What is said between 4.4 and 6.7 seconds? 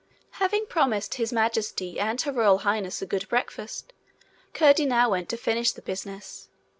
Curdie now went to finish the business.